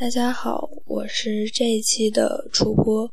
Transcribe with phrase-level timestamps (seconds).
[0.00, 3.10] 大家好，我是这一期的主播，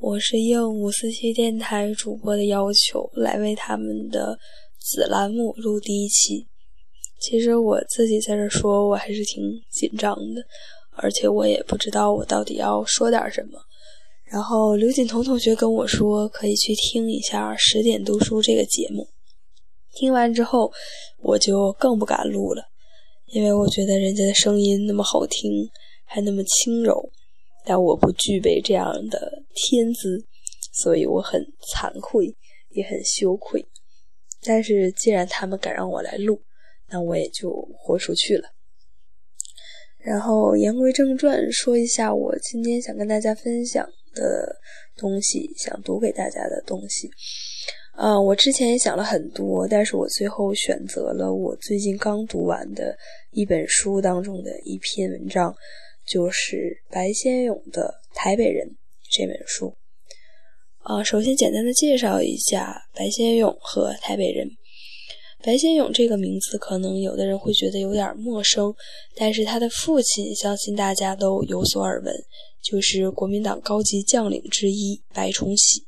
[0.00, 4.36] 我是应五四七电台主播的要求来为他们的
[4.80, 6.48] 子栏目录第一期。
[7.20, 10.44] 其实我自己在这儿说，我还是挺紧张的，
[10.96, 13.60] 而且我也不知道我到底要说点什么。
[14.24, 19.06] 然后刘锦彤同学跟我说，可以去听一下十点读书这个节目。
[19.92, 20.72] 听完之后，
[21.22, 22.64] 我就更不敢录了，
[23.26, 25.70] 因为我觉得人家的声音那么好听。
[26.14, 27.10] 还那么轻柔，
[27.64, 30.24] 但我不具备这样的天资，
[30.72, 32.32] 所以我很惭愧，
[32.68, 33.66] 也很羞愧。
[34.40, 36.40] 但是既然他们敢让我来录，
[36.88, 38.48] 那我也就豁出去了。
[39.98, 44.56] 然后言归正传，说一下我今天想跟大家分享的
[44.96, 47.10] 东西，想读给大家的东西。
[47.96, 52.96] 嗯，我之前也想了很多，但是我最后选择了我最近刚读完的
[53.32, 55.52] 一本书当中的一篇文章。
[56.06, 58.68] 就是白先勇的《台北人》
[59.10, 59.76] 这本书。
[60.78, 64.46] 啊，首先简单的介绍一下白先勇和《台北人》。
[65.42, 68.74] 白先勇这个名字可能有的人会觉得有点陌生，
[69.14, 72.14] 但是他的父亲相信大家都有所耳闻，
[72.62, 75.86] 就是国民党高级将领之一白崇禧。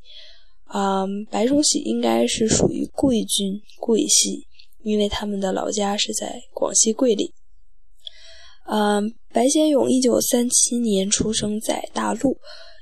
[0.65, 4.47] 啊，白崇禧应该是属于贵军贵系，
[4.83, 7.31] 因为他们的老家是在广西桂林。
[8.69, 12.37] 嗯，白先勇一九三七年出生在大陆，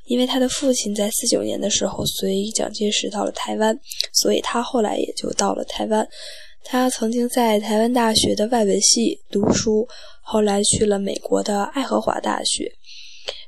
[0.07, 3.79] 因为他的父亲在四九年的时候随蒋介石到了台湾，
[4.13, 6.09] 所以他后来也就到了台湾。
[6.63, 9.87] 他曾经在台湾大学的外文系读书，
[10.23, 12.73] 后来去了美国的爱荷华大学。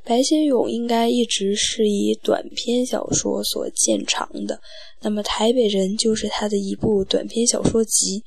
[0.05, 4.61] 白先勇应该一直是以短篇小说所见长的，
[5.01, 8.23] 那么《台北人》就是他的一部短篇小说集。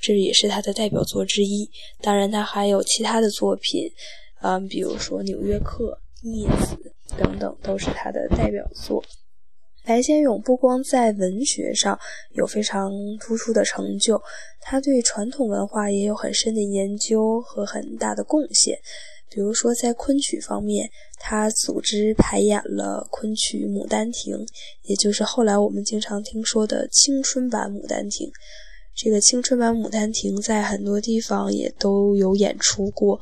[0.00, 1.70] 这也是他的代表作之一。
[2.00, 3.90] 当然，他还有其他的作品，
[4.42, 5.98] 嗯，比如说《纽约客》
[6.30, 6.76] 《孽子》
[7.18, 9.02] 等等，都是他的代表作。
[9.84, 11.98] 白先勇不光在文学上
[12.32, 14.20] 有非常突出的成就，
[14.60, 18.78] 他对传统文化也有很深的研究和很大的贡献。
[19.30, 24.36] 比如说，在昆曲方面，他组织排演了昆曲《牡丹亭》，
[24.82, 28.26] 也就是后来我们经常听说的青春版《牡丹亭》。
[29.00, 33.20] 这个青春版《牡丹亭》在很多地方也都有演出过，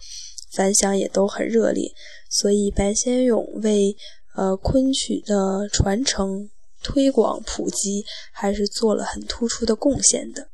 [0.53, 1.93] 反响也都很热烈，
[2.31, 3.95] 所以白先勇为
[4.35, 6.49] 呃昆曲的传承、
[6.83, 10.49] 推广、普及还是做了很突出的贡献的。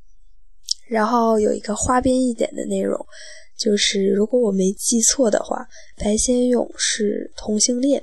[0.89, 3.07] 然后有一个花边一点的内容，
[3.57, 5.69] 就是如果我没记错的话，
[5.99, 8.03] 白先勇是同性恋。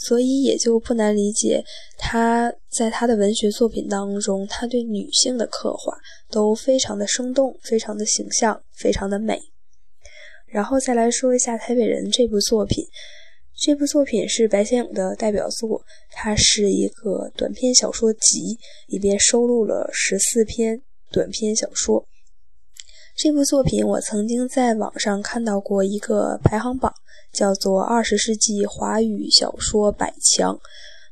[0.00, 1.64] 所以也就不难理解，
[1.98, 5.98] 他在他的文学作品当中，他对女性的刻画
[6.30, 9.40] 都非常的生动，非常的形象，非常的美。
[10.46, 12.86] 然后再来说一下《台北人》这部作品，
[13.60, 20.80] 这部作品是白先勇的代表作，它是一个短篇小说集，里边收录了十四篇
[21.10, 22.06] 短篇小说。
[23.18, 26.94] 这部作品我曾经在网上看到过一个排行榜。
[27.30, 30.58] 叫做二十世纪华语小说百强，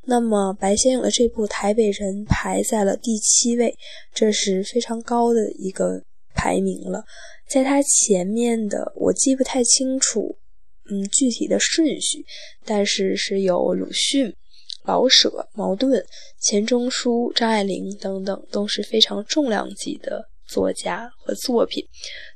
[0.05, 3.77] 那么白先勇的这部《台北人》排在了第七位，
[4.15, 6.01] 这是非常高的一个
[6.33, 7.03] 排名了。
[7.47, 10.35] 在他前面的我记不太清楚，
[10.89, 12.25] 嗯，具体的顺序，
[12.65, 14.33] 但是是有鲁迅、
[14.85, 16.03] 老舍、茅盾、
[16.41, 20.27] 钱钟书、张爱玲等等，都是非常重量级的。
[20.47, 21.83] 作家和作品，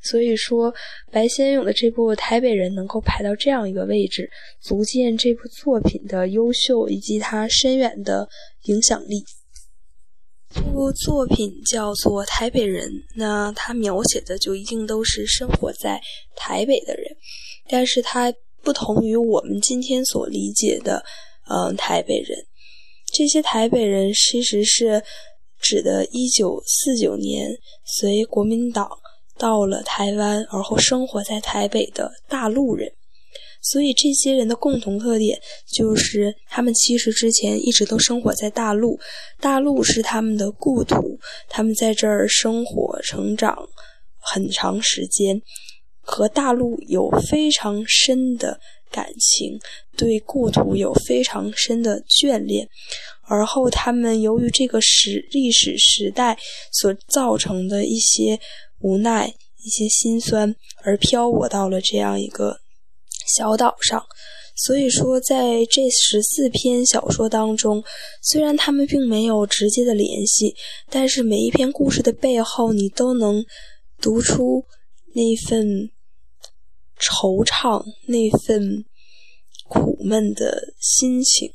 [0.04, 0.74] 所以说
[1.12, 4.30] 白先勇的这部《台北人》能够排到这样一个位置，
[4.60, 8.28] 足见这部作品的优秀以及它深远的
[8.64, 9.24] 影响力。
[10.54, 16.02] 这部作品叫做《台北人》，那它描写的就一定都是生活在
[16.36, 17.16] 台北的人，
[17.70, 21.04] 但是它不同于我们今天所理解的，
[21.50, 22.38] 嗯，台北人。
[23.14, 25.02] 这些台北人其实是。
[25.62, 28.90] 指的1949年随国民党
[29.38, 32.92] 到了台湾，而后生活在台北的大陆人，
[33.62, 35.40] 所以这些人的共同特点
[35.72, 39.00] 就是他们其实之前一直都生活在大陆，
[39.40, 43.68] 大陆是他们的故土，他们在这儿生活成长
[44.20, 45.42] 很长时间，
[46.02, 48.60] 和大陆有非常深的
[48.92, 49.60] 感情，
[49.98, 52.68] 对故土有非常深的眷恋。
[53.24, 56.38] 而后，他们由于这个时历史时代
[56.72, 58.40] 所造成的一些
[58.80, 59.34] 无奈、
[59.64, 60.54] 一些心酸，
[60.84, 62.60] 而漂泊到了这样一个
[63.36, 64.06] 小岛上。
[64.54, 67.82] 所以说，在这十四篇小说当中，
[68.22, 70.54] 虽然他们并没有直接的联系，
[70.90, 73.44] 但是每一篇故事的背后，你都能
[74.02, 74.66] 读出
[75.14, 75.90] 那份
[77.02, 78.86] 惆怅，那份
[79.68, 81.52] 苦闷的心情。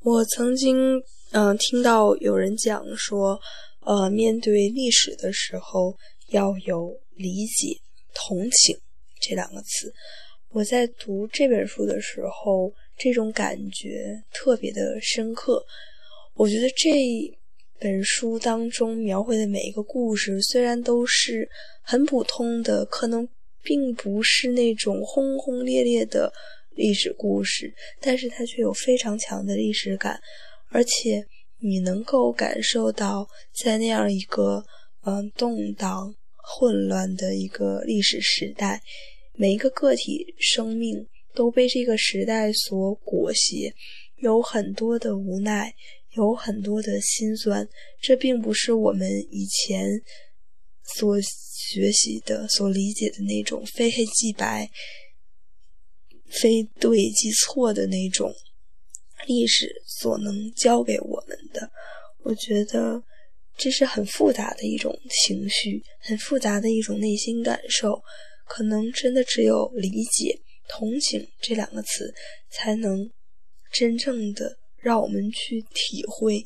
[0.00, 1.00] 我曾经
[1.30, 3.40] 嗯听到有人讲说，
[3.80, 5.96] 呃，面对历史的时候
[6.30, 7.78] 要有理解、
[8.12, 8.76] 同情
[9.20, 9.92] 这两个词。
[10.48, 15.64] 我在读这本书的时候，这种感觉特别的深刻。
[16.34, 16.90] 我觉得这
[17.78, 21.48] 本书当中描绘的每一个故事，虽然都是
[21.82, 23.28] 很普通的，可能
[23.62, 26.32] 并不是那种轰轰烈烈的
[26.70, 30.20] 历史故事，但是它却有非常强的历史感，
[30.68, 31.26] 而且
[31.58, 34.64] 你能够感受到，在那样一个
[35.04, 38.80] 嗯动荡、混乱的一个历史时代。
[39.34, 43.72] 每一个个体生命都被这个时代所裹挟，
[44.18, 45.74] 有很多的无奈，
[46.14, 47.66] 有很多的心酸。
[48.02, 49.88] 这并不是我们以前
[50.96, 51.16] 所
[51.72, 54.68] 学习的、所理解的那种非黑即白、
[56.28, 58.34] 非对即错的那种
[59.28, 61.70] 历史所能教给我们的。
[62.24, 63.04] 我觉得
[63.56, 68.02] 这是很复杂的一种情绪，很复杂的一种内心感受。
[68.46, 72.12] 可能真的只有理解、同情这两个词，
[72.50, 73.08] 才能
[73.72, 76.44] 真正的让我们去体会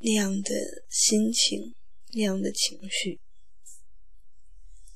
[0.00, 0.52] 那样的
[0.90, 1.76] 心情、
[2.12, 3.20] 那样的情绪。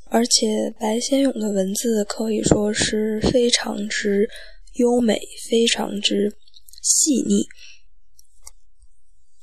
[0.08, 4.28] 而且白先勇的文字可以说是非常之
[4.74, 5.20] 优美、
[5.50, 6.32] 非常之
[6.80, 7.46] 细腻，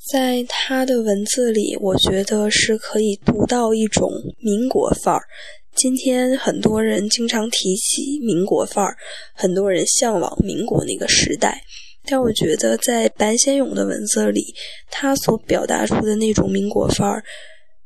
[0.10, 5.24] 在他的文字里，我觉得是可以读到一种民国范儿。
[5.76, 8.96] 今天很多人经常提起民国范儿，
[9.34, 11.62] 很多人向往民国那个时代。
[12.06, 14.54] 但我觉得，在白先勇的文字里，
[14.92, 17.24] 他所表达出的那种民国范儿，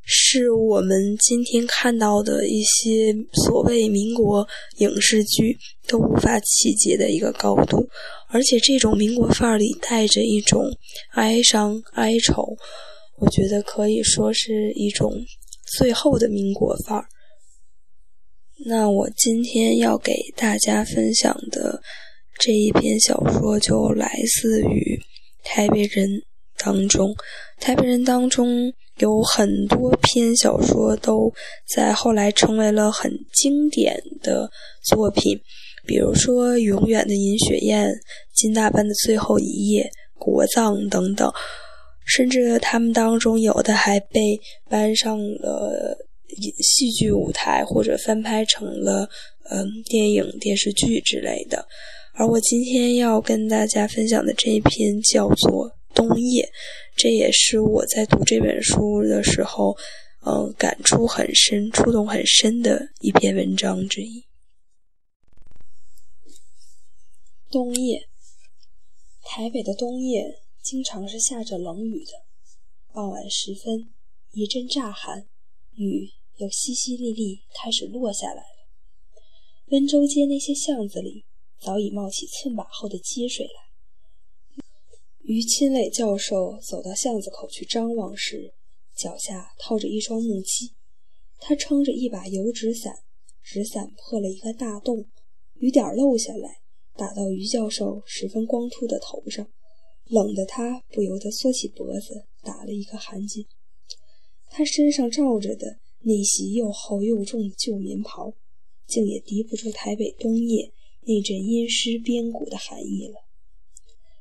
[0.09, 3.13] 是我们今天看到的一些
[3.45, 7.85] 所谓民国影视剧都无法企及的一个高度。
[8.29, 10.71] 而且，这种民国范儿里带着一种
[11.11, 12.55] 哀伤、哀愁，
[13.17, 15.13] 我觉得可以说是一种
[15.77, 17.05] 最后的民国范儿。
[18.65, 21.81] 那我今天要给大家分享的
[22.39, 24.09] 这一篇小说，就来
[24.41, 24.99] 自于
[25.45, 26.09] 《台北人》
[26.57, 27.09] 当中。
[27.59, 31.31] 《台北人》当中有很多篇小说，都
[31.75, 34.49] 在后来成为了很经典的
[34.83, 35.39] 作品，
[35.85, 37.87] 比如说《永远的银雪宴》
[38.33, 39.83] 《金大班的最后一夜》
[40.17, 41.31] 《国葬》等等，
[42.05, 44.39] 甚至他们当中有的还被
[44.69, 45.97] 搬上了。
[46.59, 49.09] 戏剧舞台或者翻拍成了
[49.49, 51.65] 嗯电影电视剧之类的，
[52.13, 56.43] 而我今天要跟大家分享的这一篇叫做《冬夜》，
[56.95, 59.75] 这也是我在读这本书的时候，
[60.21, 64.27] 嗯感触很深、触动很深的一篇文章之一。
[67.49, 68.07] 冬夜，
[69.23, 72.11] 台北的冬夜经常是下着冷雨的，
[72.93, 73.89] 傍晚时分，
[74.33, 75.27] 一阵乍寒，
[75.73, 76.11] 雨。
[76.37, 78.67] 又淅淅沥沥开始落下来了。
[79.71, 81.25] 温州街那些巷子里
[81.59, 83.66] 早已冒起寸把厚的积水来。
[85.27, 88.53] 于钦磊教授走到巷子口去张望时，
[88.95, 90.71] 脚下套着一双木屐，
[91.37, 92.99] 他撑着一把油纸伞，
[93.43, 95.05] 纸伞破了一个大洞，
[95.55, 96.61] 雨点漏下来，
[96.95, 99.51] 打到于教授十分光秃的头上，
[100.05, 103.45] 冷得他不由得缩起脖子，打了一个寒噤。
[104.49, 105.79] 他身上罩着的。
[106.01, 108.31] 那袭又厚又重的旧棉袍，
[108.85, 113.26] 竟也敌不住台北冬夜那阵阴湿边骨的寒意了。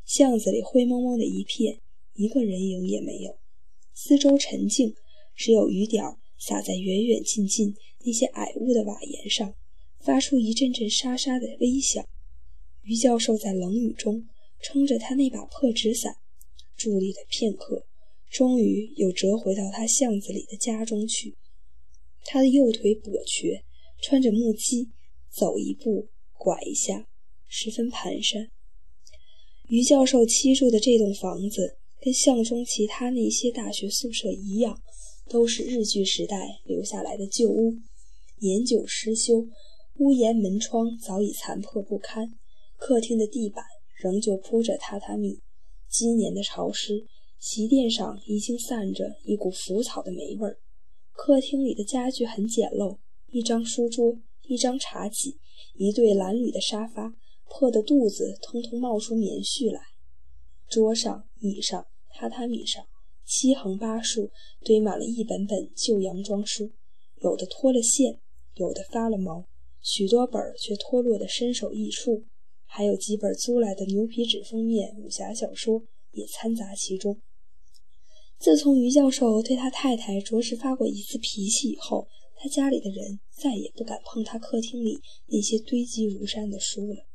[0.06, 1.80] 巷子里灰蒙蒙的一片，
[2.14, 3.40] 一个人影也没有。
[3.92, 4.94] 四周沉静，
[5.34, 6.04] 只有雨点
[6.38, 9.52] 洒在远远近近那些矮屋的瓦檐上，
[9.98, 12.06] 发出一阵阵沙沙的微响。
[12.82, 14.28] 于教授在冷雨中
[14.60, 16.14] 撑着他那把破纸伞，
[16.78, 17.84] 伫立了片刻，
[18.30, 21.36] 终于又折回到他巷子里的家中去。
[22.24, 23.64] 他的右腿跛瘸，
[24.00, 24.88] 穿着木屐，
[25.28, 27.08] 走一步拐一下，
[27.48, 28.50] 十分蹒跚。
[29.68, 34.80] 于教授栖住的这栋房子，跟巷中其他那些大学宿舍一样，
[35.28, 37.74] 都是日据时代留下来的旧屋，
[38.38, 39.48] 年久失修，
[39.96, 42.38] 屋檐门窗早已残破不堪，
[42.76, 43.64] 客厅的地板
[43.96, 45.40] 仍旧铺着榻榻米，
[45.88, 47.04] 今年的潮湿，
[47.40, 50.58] 席垫上已经散着一股腐草的霉味儿。
[51.10, 52.98] 客厅里的家具很简陋，
[53.32, 55.38] 一张书桌，一张茶几，
[55.74, 57.16] 一对蓝缕的沙发，
[57.48, 59.80] 破的肚子通通冒出棉絮来。
[60.68, 62.84] 桌上、椅上、榻榻米上，
[63.24, 64.30] 七横八竖
[64.64, 66.72] 堆满了一本本旧洋装书，
[67.22, 68.20] 有的脱了线，
[68.54, 69.46] 有的发了毛，
[69.80, 72.24] 许多本却脱落得身首异处，
[72.64, 77.20] 还有几本租来的牛皮纸封面武侠小说也掺杂其中。
[78.38, 87.06] 自从于教授对他太太着实发过一次脾气以后，他家里的人再也不敢碰他客厅里那些堆积如山的书了。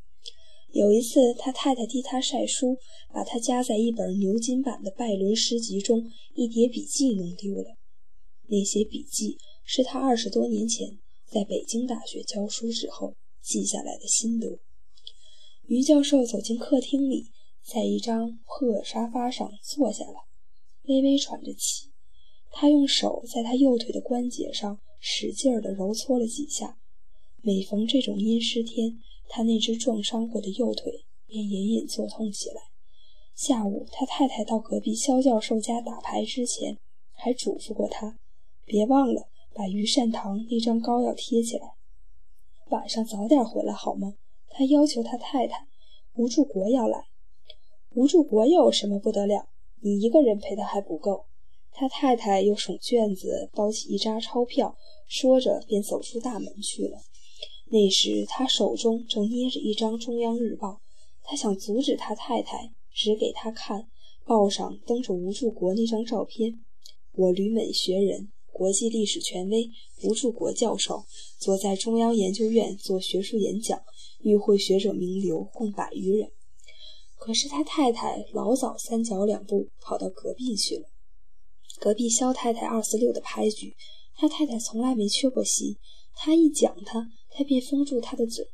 [0.73, 2.77] 有一次，他太太替他晒书，
[3.13, 7.77] 把他夹在一本牛津版的拜伦诗集中一叠笔记弄丢了。
[8.47, 14.59] 那些笔记是他二十多年前在北京大学教书时候记下来的心得。
[15.67, 17.27] 于教授走进客厅里，
[17.65, 20.21] 在一张破沙发上坐下来，
[20.83, 21.91] 微微喘着气。
[22.49, 26.77] 他用手在他右腿的关节上使劲儿地揉搓了几下。
[27.41, 28.99] 每逢这种阴湿天，
[29.33, 32.61] 他那只撞伤过的右腿便隐隐作痛起来。
[33.33, 36.77] 下午，他太太到隔壁肖教授家打牌之前，
[37.13, 38.19] 还嘱咐过他，
[38.65, 41.75] 别忘了把于善堂那张膏药贴起来。
[42.71, 44.15] 晚上早点回来好吗？
[44.49, 45.65] 他要求他太太。
[46.15, 47.05] 吴柱国要来。
[47.95, 49.47] 吴柱国有什么不得了？
[49.79, 51.27] 你一个人陪他还不够。
[51.71, 54.75] 他太太又耸卷子包起一扎钞票，
[55.07, 56.97] 说着便走出大门去了。
[57.73, 60.67] 那时他手中正捏着一张《中央日报》，
[61.23, 63.87] 他想阻止他太太，指给他看
[64.25, 66.59] 报上登着吴柱国那张照片。
[67.13, 69.69] 我旅美学人、国际历史权威
[70.03, 71.05] 吴柱国教授，
[71.39, 73.81] 坐在中央研究院做学术演讲，
[74.19, 76.29] 与会学者名流共百余人。
[77.15, 80.89] 可是他太太老早三脚两步跑到隔壁去了。
[81.79, 83.73] 隔壁肖太太二四六的牌局，
[84.17, 85.77] 他太太从来没缺过席。
[86.13, 87.07] 他一讲他。
[87.31, 88.45] 他便封住他的嘴，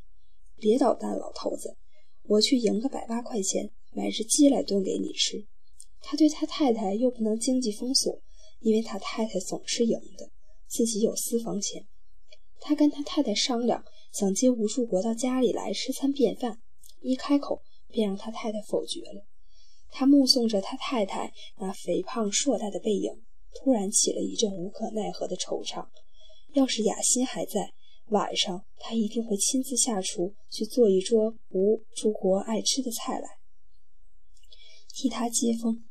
[0.56, 1.76] 别捣蛋，老头子，
[2.22, 5.46] 我去赢个百八块钱，买只鸡来炖给你吃。
[6.00, 8.22] 他对他太太又不能经济封锁，
[8.60, 10.30] 因为他太太总是赢的，
[10.68, 11.86] 自己有私房钱。
[12.60, 16.60] 他跟他太太商量，想接吴树国到家里来吃餐便饭，
[17.00, 19.26] 一开口便让他太太否决了。
[19.90, 23.10] 他目送着他太太那肥胖硕大的背影，
[23.56, 25.86] 突然起了一阵无可奈何的惆怅。
[26.52, 27.72] 要是雅欣还在。
[28.10, 33.28] 晚上，他一定会亲自下厨去做一桌吴柱国爱吃的菜来，
[34.94, 35.84] 替他接风。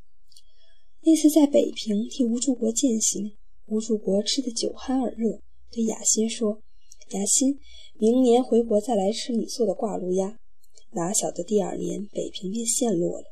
[1.01, 6.61] 那次在北平替吴柱国饯行，吴柱国吃得酒酣耳热，对雅欣说
[7.13, 7.59] ：“雅欣，
[7.99, 10.39] 明年回国再来吃你做的挂炉鸭。”
[10.91, 13.25] 哪晓得第二年北平便陷落了，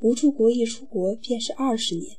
[0.00, 2.18] 吴柱国一出国便是二十年。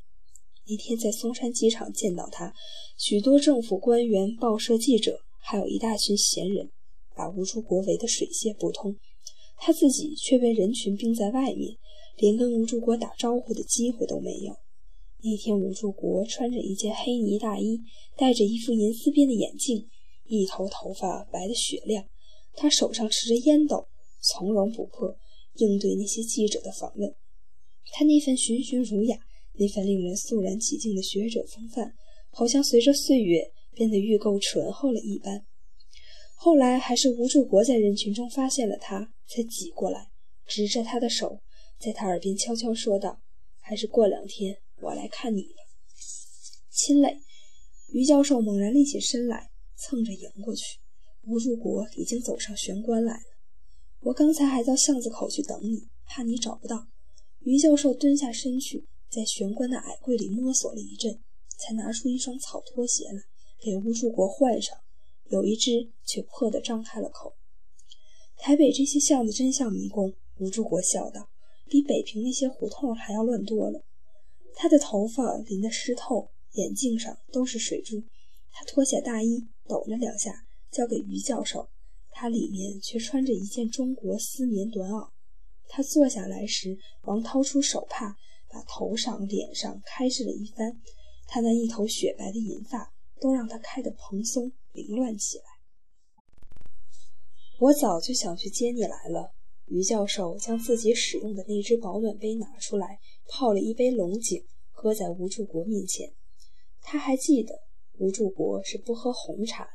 [0.67, 2.53] 那天在松山机场见到他，
[2.97, 5.24] 许多政府官员、报社记者。
[5.47, 6.71] 还有一大群闲人，
[7.15, 8.97] 把吴柱国围得水泄不通，
[9.59, 11.77] 他自己却被人群冰在外面，
[12.17, 14.55] 连跟吴柱国打招呼的机会都没有。
[15.21, 17.79] 那天，吴柱国穿着一件黑呢大衣，
[18.17, 19.87] 戴着一副银丝边的眼镜，
[20.25, 22.03] 一头头发白得雪亮，
[22.55, 23.87] 他手上持着烟斗，
[24.19, 25.15] 从容不迫
[25.57, 27.13] 应对那些记者的访问。
[27.93, 29.15] 他那份循循儒雅，
[29.53, 31.93] 那份令人肃然起敬的学者风范，
[32.31, 33.51] 好像随着岁月。
[33.75, 35.45] 变得愈够醇厚了一般。
[36.33, 40.09] 后来还是吴柱国在人群中发现了他，才挤过来，
[40.45, 41.41] 执着他的手，
[41.79, 43.21] 在他耳边悄悄说道
[43.59, 45.61] ：“还是过两天我来看你吧。”
[46.71, 47.19] 亲磊，
[47.93, 50.79] 于教授猛然立起身来，蹭着迎过去。
[51.23, 53.23] 吴柱国已经走上玄关来了。
[54.01, 56.87] 我刚才还到巷子口去等你，怕你找不到。
[57.39, 61.23] 于教授蹲下身去，在玄关的矮柜里摸索了一阵，
[61.57, 63.21] 才拿出一双草拖鞋来。
[63.59, 64.77] 给吴柱国换上，
[65.29, 67.35] 有一只却破得张开了口。
[68.37, 71.29] 台北这些巷子真像迷宫，吴柱国笑道
[71.67, 73.83] ：“比北平那些胡同还要乱多了。”
[74.55, 78.03] 他的头发淋得湿透，眼镜上都是水珠。
[78.51, 81.69] 他脱下大衣，抖了两下，交给于教授。
[82.11, 85.09] 他里面却穿着一件中国丝棉短袄。
[85.67, 88.15] 他坐下来时，忙掏出手帕，
[88.49, 90.79] 把头上、脸上开拭了一番。
[91.27, 92.93] 他那一头雪白的银发。
[93.19, 95.43] 都让它开得蓬松凌乱起来。
[97.59, 99.33] 我早就想去接你来了。
[99.67, 106.13] 于教授将自己使用的那只保暖杯拿出来，泡了一杯龙井，喝在吴柱国面前。
[106.81, 107.55] 他还记得
[107.97, 109.69] 吴柱国是不喝红茶的。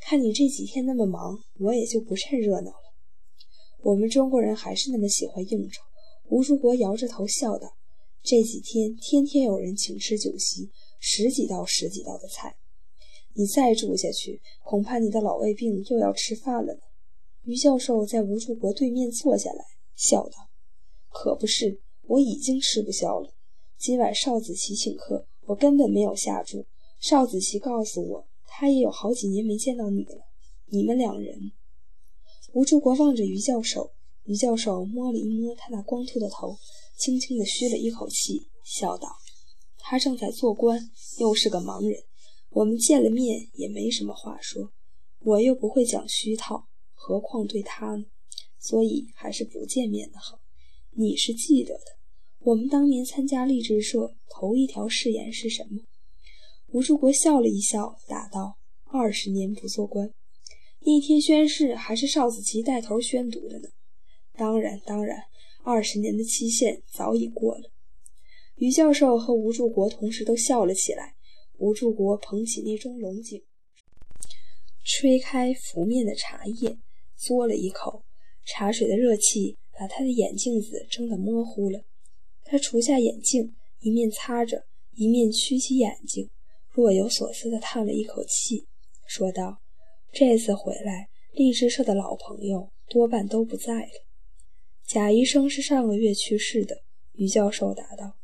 [0.00, 2.94] 看你这几天那么忙，我也就不趁热闹了。
[3.82, 5.82] 我们中国人还是那么喜欢应酬。
[6.28, 7.76] 吴柱国摇着头笑道
[8.22, 10.70] ：“这几天天天有人请吃酒席。”
[11.06, 12.56] 十几道、十几道的菜，
[13.34, 16.80] 你再住下去，恐怕你的老胃病又要吃饭了呢。
[17.42, 19.62] 于教授在吴柱国对面坐下来，
[19.94, 20.48] 笑道
[21.12, 23.34] ：“可不是，我已经吃不消了。
[23.76, 26.64] 今晚邵子琪请客，我根本没有下注。
[26.98, 30.26] 邵子琪告诉我，他也有好几年没见到你了。
[30.68, 31.52] 你们两人……”
[32.54, 33.90] 吴柱国望着于教授，
[34.24, 36.56] 于教授摸了一摸他那光秃的头，
[36.96, 39.08] 轻轻地吁了一口气，笑道
[39.86, 42.04] ：“他正在做官，又是个盲人，
[42.48, 44.72] 我们见了面也没什么话说。
[45.20, 48.06] 我又不会讲虚套，何况对他呢？
[48.58, 50.40] 所以还是不见面的好。
[50.92, 51.84] 你是记得的，
[52.38, 55.82] 我们当年参加励志社，头一条誓言是什么？”
[56.72, 58.56] 吴树国笑了一笑，答道
[58.90, 60.10] ：“二十年不做官。”
[60.80, 63.68] 那天宣誓还是邵子琪带头宣读的呢。
[64.32, 65.24] 当然，当然，
[65.62, 67.70] 二十年的期限早已过了。
[68.56, 71.14] 于教授和吴柱国同时都笑了起来。
[71.58, 73.40] 吴柱国捧起那盅龙井，
[74.84, 76.76] 吹开浮面的茶叶，
[77.16, 78.04] 嘬了一口，
[78.44, 81.84] 茶水的热气把他的眼镜子蒸得模糊了。
[82.44, 86.28] 他除下眼镜，一面擦着，一面曲起眼睛，
[86.68, 88.66] 若有所思地叹了一口气，
[89.06, 89.58] 说道
[90.12, 94.04] ：“这次回来，励志社的老朋友多半都不在了。”
[94.86, 96.82] 贾医生是上个月去世的，
[97.12, 98.16] 于教授答道：“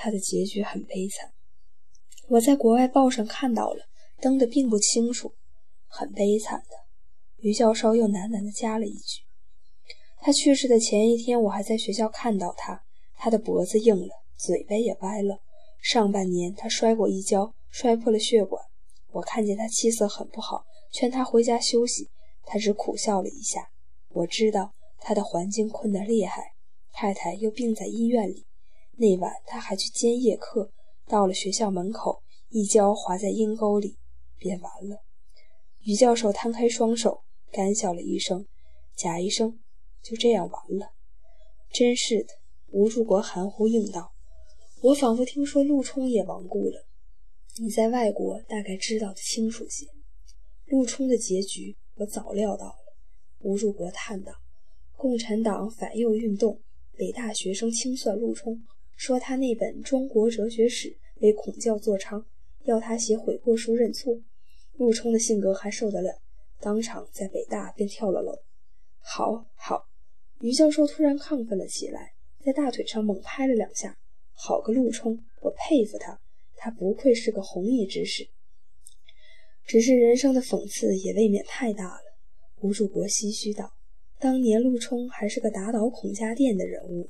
[0.00, 1.32] 他的结局很悲惨，
[2.28, 3.86] 我在国外报上看到了，
[4.20, 5.34] 登的并不清楚，
[5.88, 6.76] 很悲惨的。”
[7.42, 9.22] 于教授又喃喃地加了一句
[10.22, 12.84] ：“他去世的前一天，我还在学校看到他，
[13.16, 15.40] 他的脖子硬了，嘴巴也歪了。
[15.82, 18.62] 上半年他摔过一跤，摔破了血管。
[19.10, 22.08] 我看见他气色很不好，劝他回家休息，
[22.44, 23.70] 他只苦笑了一下。
[24.10, 26.54] 我知道。”他的环境困得厉害，
[26.92, 28.47] 太太又病在医院里。
[28.98, 30.72] 那晚他还去兼夜课，
[31.06, 33.96] 到了学校门口，一跤滑在阴沟里，
[34.36, 35.04] 便完了。
[35.82, 38.46] 于教授摊开双手，干笑了一声
[38.98, 39.60] ：“贾医生，
[40.02, 40.90] 就这样完了。”
[41.72, 42.34] 真是的，
[42.72, 44.12] 吴柱国含糊应道
[44.82, 46.86] ：“我仿佛听说陆冲也亡故了。
[47.58, 49.86] 你在外国大概知道的清楚些。
[50.66, 52.96] 陆冲的结局我早料到了。”
[53.40, 54.32] 吴柱国叹道。
[54.96, 56.60] 共产党反右运动，
[56.96, 58.60] 北大学生清算陆冲，
[58.98, 60.88] 说他那本《中国哲学史》
[61.20, 62.26] 为孔教作昌，
[62.64, 64.20] 要他写悔过书认错。
[64.72, 66.20] 陆冲的性格还受得了，
[66.58, 68.40] 当场在北大便跳了楼。
[68.98, 69.86] 好，好！
[70.40, 73.96] 于教授突然亢奋了起来，在大腿上猛拍了两下。
[74.32, 76.20] 好个陆冲，我佩服他，
[76.56, 78.28] 他不愧是个弘毅之士。
[79.64, 82.18] 只是人生的讽刺也未免太大了。
[82.62, 83.74] 吴柱国唏嘘道。
[84.18, 87.08] 当年陆冲还是个打倒孔家店的人物，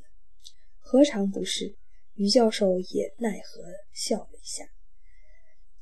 [0.90, 1.76] 何尝不是？
[2.14, 4.64] 于教授也奈何笑了一下。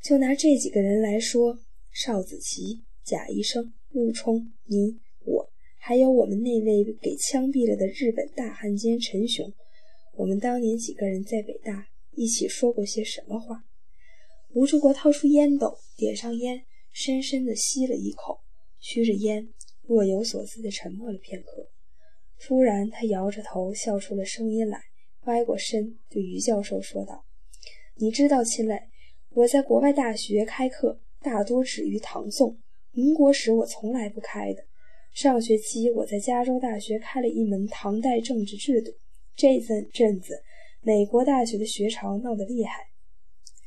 [0.02, 1.60] 就拿这几个人来说，
[1.92, 9.54] 邵子琪、贾医生、陆冲、你、我，还有我们那位给枪毙了的日本大汉奸陈雄，
[10.14, 13.62] 我们当年几个人在北大一起说过些什么话？
[14.54, 18.40] 吴志国掏出烟斗，点上烟，深深地吸了一口，
[18.80, 19.54] 吸着烟。
[19.82, 21.70] 若有所思地沉默了片刻，
[22.40, 24.82] 突然，他摇着头笑出了声音来，
[25.26, 27.24] 歪过身对于教授说道
[27.96, 28.80] ：“你知道，秦磊，
[29.30, 32.58] 我在国外大学开课大多止于唐宋，
[32.90, 34.64] 民国史我从来不开的。
[35.12, 38.92] 上学期我在加州大学开了一门唐代政治制度，
[39.34, 40.42] 这阵阵子
[40.80, 42.88] 美国大学的学潮闹得厉害，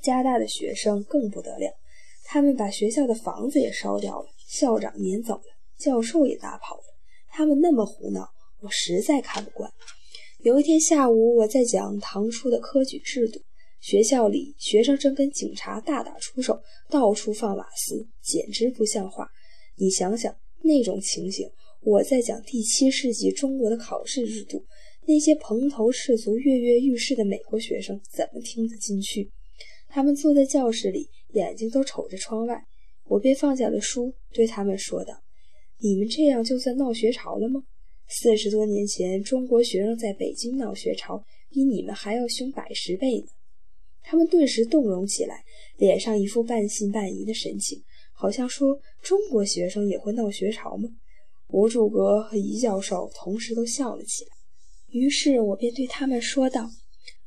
[0.01, 1.77] 加大的学生更不得了，
[2.25, 5.43] 他们把学校的房子也烧掉了，校长撵走了。”
[5.79, 6.83] 教授也打跑了，
[7.29, 9.71] 他们那么胡闹，我实在看不惯。
[10.41, 13.41] 有一天下午，我在讲唐初的科举制度，
[13.81, 16.57] 学校里学生正跟警察大打出手，
[16.89, 19.29] 到处放瓦斯，简直不像话。
[19.75, 21.45] 你想想那种情形，
[21.81, 24.65] 我在讲第七世纪中国的考试制度，
[25.05, 29.29] 那些蓬头赤足、跃跃欲试的美国学生怎么听得进去？
[29.89, 32.63] 他们坐在教室里，眼睛都瞅着窗外。
[33.07, 35.21] 我便放下了书，对他们说道。
[35.79, 37.61] 你们这样就算闹学潮了吗？
[38.11, 43.27] 四十多年前，中国学生在北京闹学潮，比你们还要凶百十倍呢。
[44.01, 45.43] 他们顿时动容起来，
[45.77, 50.89] 脸上一副半信半疑的神情，好像说：“中国学生也会闹学潮吗？”
[51.53, 54.31] 吴柱国和于教授同时都笑了起来。
[54.89, 56.67] 于是我便对他们说道：“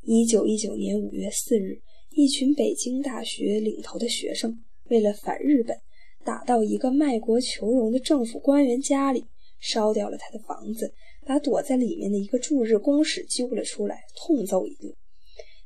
[0.02, 5.78] 一九一九年五月四日，一群北京大学领头的学生为了反日本。”
[6.24, 9.24] 打到一个卖国求荣的政府官员家里，
[9.62, 10.92] 烧掉了他的房子，
[11.24, 14.92] 把躲在里面的一个驻日公使揪了出来，痛揍一顿。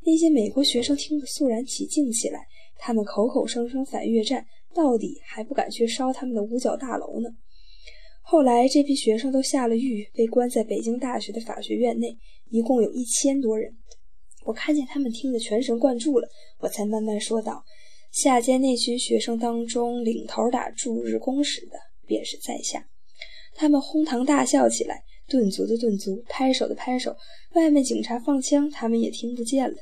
[0.05, 2.47] 那些美国学生听得肃然起敬起来，
[2.79, 7.31] 他们口口声声反越战，到底还不敢去烧他们的五角大楼呢。
[8.21, 12.17] 后来这批学生都下了狱，被关在北京大学的法学院内，
[12.51, 13.73] 一共有一千多人。
[14.45, 16.29] 我看见他们听得全神贯注了，
[16.59, 17.65] 我才慢慢说道。
[18.13, 22.87] 下间那群学生当中，领头打驻日公使的便是在下。
[23.57, 27.17] 他们哄堂大笑起来，顿足的顿足，拍手的拍手。
[27.55, 29.77] 外面警察放枪，他们也听不见了。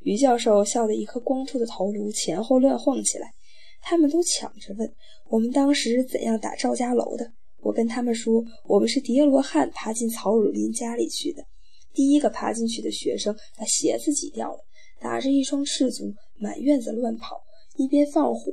[0.00, 3.34] 于教授笑得一颗光秃的头颅前后乱晃起来。
[3.80, 4.92] 他们都抢着问
[5.28, 7.32] 我们当时怎样打赵家楼的。
[7.60, 11.44] 我跟他们说，我们是叠罗汉爬进曹汝霖家里去的。
[11.92, 14.64] 第一个爬进去的学生把鞋子挤掉了，
[15.00, 17.40] 打着一双赤足满院子乱跑，
[17.76, 18.52] 一边放火。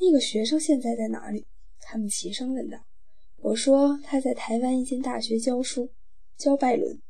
[0.00, 1.46] 那个学生现在在哪里？
[1.80, 2.78] 他们齐声问道。
[3.42, 5.88] 我说他在台湾一间大学教书，
[6.36, 7.00] 教拜伦。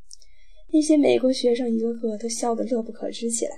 [0.73, 3.57] 那些美国学生一个个都笑得乐不可支起来。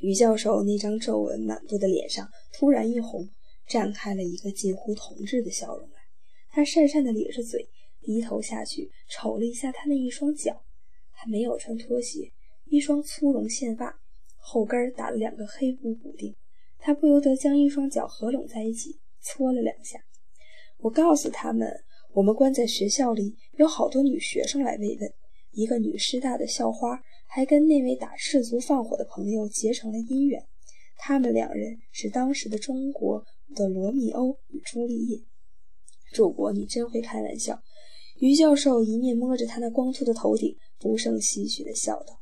[0.00, 3.26] 于教授那张皱纹满布的脸上突然一红，
[3.66, 5.96] 绽开了一个近乎同志的笑容来。
[6.50, 7.66] 他讪讪地咧着嘴，
[8.02, 10.62] 低头下去瞅了一下他那一双脚。
[11.14, 12.30] 他没有穿拖鞋，
[12.66, 13.98] 一双粗绒线袜，
[14.36, 16.36] 后跟打了两个黑布补丁。
[16.78, 19.98] 他不由得将一双脚合拢在一起，搓了两下。
[20.78, 21.68] 我告诉他们，
[22.12, 25.12] 我们关在学校里有好多女学生来慰问。
[25.50, 30.46] 一个女师大的校花还跟那位打赤足放火的朋友结成了姻缘。
[30.96, 33.24] 他们两人是当时的中国
[33.56, 35.20] 的罗密欧与朱丽叶。
[36.12, 37.60] 祝国，你真会开玩笑。
[38.20, 42.20] 于教授一面摸着他那光秃的头顶，不胜唏嘘地笑道：“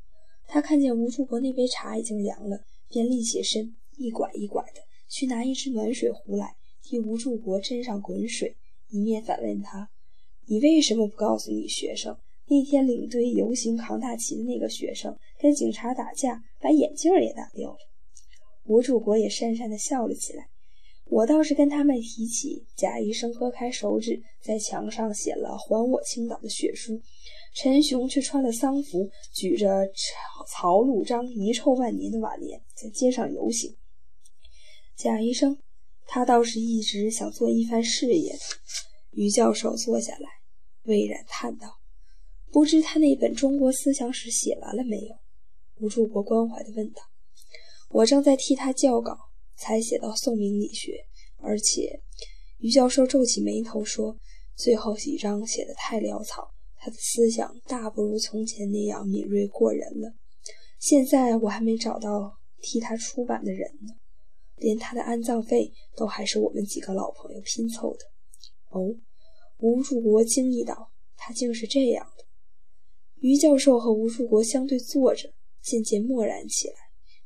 [0.48, 6.56] 他看见吴祝国那杯茶已经凉了，便立起身，一拐一拐的去拿一只暖水壶来。”
[6.86, 8.56] 替吴柱国斟上滚水，
[8.90, 9.90] 一面反问他
[10.46, 17.78] ：“你为什么不告诉你学生，那天领队游行扛大旗的那个学生跟警察打架，把眼镜也打掉了？”
[18.66, 20.48] 吴柱国也讪讪地笑了起来。
[21.06, 27.00] 我倒是跟他们提起，贾医生割开手指，在墙上写了“还我青岛”的血书。
[27.52, 33.74] 陈雄却穿了丧服，举着曹曹禄章遗臭万年的挽联，在街上游行。
[34.96, 35.58] 贾医生。
[36.06, 38.38] 他倒是一直想做一番事业的。
[39.10, 40.28] 于教授坐下来，
[40.84, 41.80] 巍然叹道
[42.52, 45.16] ：“不知他那本《中国思想史》写完了没有？”
[45.80, 47.02] 吴柱国关怀地问道
[47.90, 49.16] ：“我正在替他校稿，
[49.56, 51.06] 才写到宋明理学。
[51.38, 52.00] 而且，
[52.58, 54.18] 于教授皱起眉头说，
[54.54, 60.14] 最后几章写得太潦草，他的思想大不如从前那样敏锐过人了。
[60.78, 63.94] 现在我还没找到替他出版的人呢。”
[64.56, 68.04] 连他的安葬费都还是我们几个老朋友拼凑的。
[68.70, 68.94] 哦，
[69.58, 72.24] 吴柱国惊异道：“他竟是这样的。”
[73.20, 76.74] 于教授和吴柱国相对坐着，渐渐默然起来。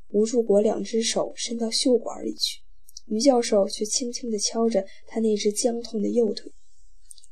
[0.09, 2.61] 吴柱国两只手伸到袖管里去，
[3.05, 6.51] 于教授却轻轻地敲着他那只僵痛的右腿。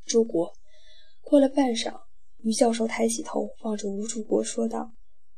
[0.06, 0.54] 朱国
[1.22, 2.02] 过了半晌，
[2.38, 4.94] 于教授抬起头望着吴柱国说道：“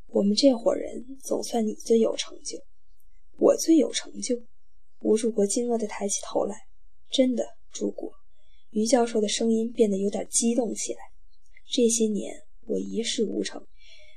[0.06, 2.58] 我们这伙人总算你最有成就，
[3.38, 4.40] 我最有成就。”
[5.02, 6.56] 吴柱国惊愕地抬起头来
[7.10, 8.12] ：“真的，柱国。”
[8.70, 11.00] 于教授的声音变得有点激动起来。
[11.68, 13.66] 这些年我一事无成，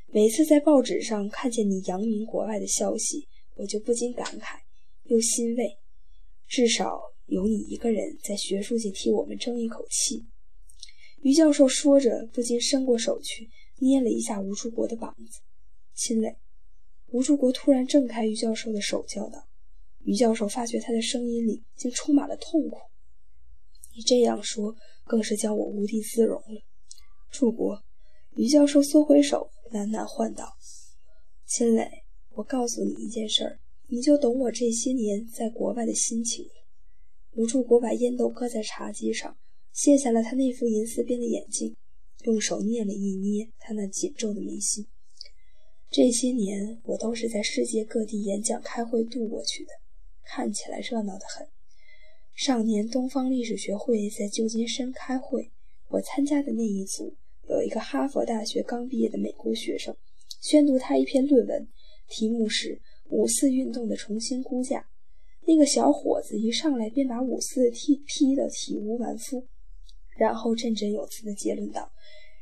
[0.08, 4.60] 每次在报纸上看见你扬名国外的消息，我就不禁感慨，
[5.04, 5.78] 又欣慰。
[6.48, 10.26] 至少有你一个人在学术界替我们争一口气。
[11.21, 15.39] 于教授说着，不禁伸过手去捏了一下吴柱国的膀子。
[15.95, 16.38] 亲磊，
[17.08, 19.48] 吴柱国突然挣开于教授的手，叫道。
[20.06, 22.78] 于教授发觉他的声音里竟充满了痛苦。
[23.96, 26.62] 你这样说，更是叫我无地自容了。
[27.32, 27.82] 祝国，
[28.36, 30.54] 于教授缩回手，喃喃唤道
[31.48, 31.89] ：“秦磊，
[32.36, 36.52] 我告诉你一件事儿，你就懂我这些年在国外的心情了。”
[37.34, 39.36] 吴祝国把烟斗搁在茶几上，
[39.74, 41.76] 卸下了他那副银丝边的眼镜，
[42.26, 44.86] 用手捏了一捏他那紧皱的眉心。
[45.89, 49.72] 这些年，我都是在世界各地演讲、开会度过去的。
[50.26, 51.48] 看起来热闹得很。
[52.34, 55.52] 上年东方历史学会在旧金山开会，
[55.88, 57.16] 我参加的那一组
[57.48, 59.96] 有一个哈佛大学刚毕业的美国学生，
[60.42, 61.68] 宣读他一篇论文，
[62.10, 64.90] 题目是“五四运动的重新估价”。
[65.48, 69.48] 那个小伙子一上来便把五四踢批得体无完肤，
[70.18, 71.92] 然后振振有词地结论道：“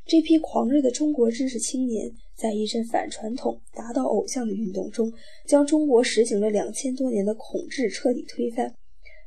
[0.05, 5.13] 这批狂热的中国知识青年。”在一阵反传统、达到偶像的运动中，
[5.45, 8.73] 将中国实行了两千多年的统治彻底推翻。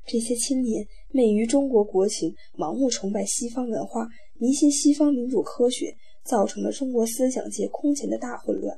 [0.04, 4.08] 这些青年昧于中国国情，盲目崇拜西方文化，
[4.38, 8.76] 迷信西方民主科学，造成了中国思想界空前的大混乱。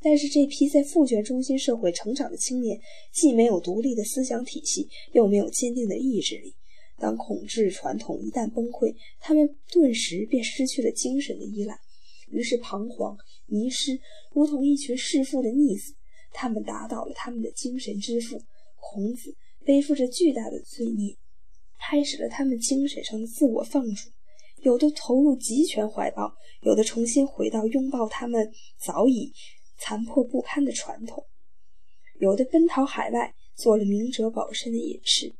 [0.00, 2.78] 但是，这批在父权中心社会成长的青年，
[3.12, 6.54] 既没有独立的思想体系，又没有坚定的意志力。
[6.98, 11.78] 当统治传统一旦崩溃，他们顿时便失去了精神的依赖。
[12.30, 14.00] 于是彷徨迷失，
[14.32, 15.94] 如同一群弑父的逆子。
[16.32, 18.42] 他们打倒了他们的精神之父
[18.76, 21.16] 孔子，背负着巨大的罪孽，
[21.78, 24.10] 开始了他们精神上的自我放逐。
[24.60, 29.32] 有的投入极权怀抱，有的重新回到拥抱他们早已
[29.78, 31.24] 残破不堪的传统，
[32.18, 35.34] 有的奔逃海外，做了明哲保身的隐士。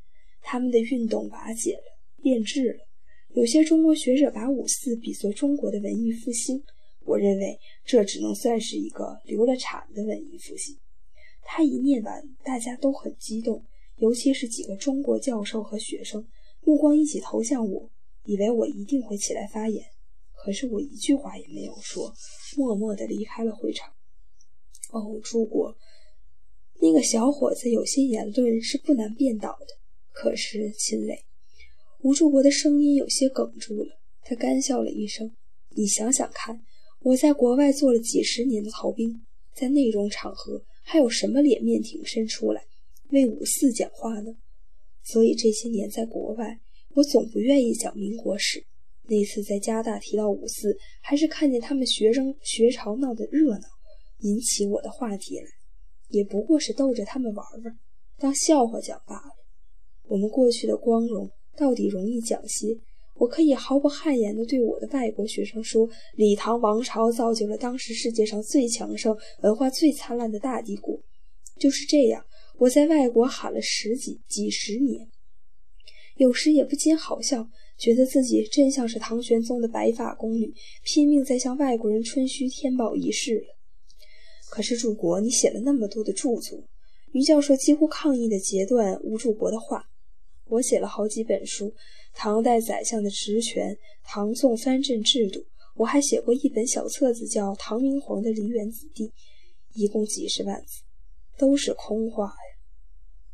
[0.48, 2.78] 他们的运动瓦解了，变质了。
[3.30, 6.62] 有些中国学者把五四比作中国的文艺复兴，
[7.04, 10.78] 我认为这只能算是一个流了产的文艺复兴。
[11.42, 13.64] 他一念完，大家都很激动，
[13.96, 16.24] 尤其是几个中国教授和学生，
[16.60, 17.90] 目光一起投向我，
[18.22, 19.84] 以为我一定会起来发言。
[20.32, 22.14] 可是我一句话也没有说，
[22.56, 23.92] 默默地离开了会场。
[24.92, 25.76] 哦，朱国，
[26.80, 29.66] 那个小伙子有些言论是不难辩倒的。
[30.18, 31.26] 可是，秦磊，
[32.00, 35.36] 吴柱国的声音有些哽住了，他干笑了一声
[35.76, 36.64] ：“你想想看，
[37.00, 42.62] 我在国外做了几十年的逃兵，在那种场合。”还有什么脸面挺身出来
[43.10, 44.36] 为五四讲话呢？
[45.02, 46.60] 所以这些年在国外，
[46.94, 48.64] 我总不愿意讲民国史。
[49.02, 53.68] 那次在加大提到五四，还是看见他们学生学潮闹得热闹，
[54.20, 55.46] 引起我的话题来，
[56.08, 57.78] 也不过是逗着他们玩玩，
[58.16, 59.45] 当笑话讲罢了。
[60.08, 62.76] 我们过去的光荣到底容易讲些。
[63.18, 71.00] 我可以毫不汗颜地对我的外国学生说：“李唐王朝造就了当时世界上最强盛、文化最灿烂的大帝国。”
[71.58, 72.22] 就是这样，
[72.58, 75.08] 我在外国喊了十几、几十年，
[76.18, 80.52] 有时也不禁好笑，觉得自己真像是唐玄宗的白发宫女，
[80.84, 83.56] 拼命在向外国人吹嘘天宝一世了。
[84.50, 86.62] 可是柱国，你写了那么多的著作，
[87.12, 89.88] 于教授几乎抗议地截断吴柱国的话
[90.48, 91.74] ：“我写了好几本书。”
[92.18, 99.08] 唐代宰相的职权，唐宋藩镇制度，我还写过一本小册子，叫《唐明皇的梨园子弟》，
[99.74, 100.82] 一共几十万字，
[101.36, 102.56] 都是空话呀！